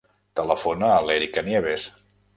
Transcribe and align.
Telefona 0.39 0.89
a 0.95 1.05
l'Erica 1.09 1.47
Nieves. 1.51 1.89